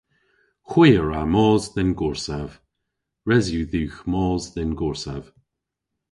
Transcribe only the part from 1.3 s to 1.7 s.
mos